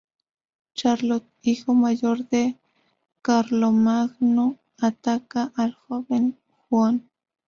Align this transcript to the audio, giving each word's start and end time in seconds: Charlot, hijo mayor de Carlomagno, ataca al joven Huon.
Charlot, 0.73 1.25
hijo 1.43 1.75
mayor 1.75 2.27
de 2.27 2.57
Carlomagno, 3.21 4.57
ataca 4.81 5.51
al 5.55 5.73
joven 5.75 6.39
Huon. 6.71 7.07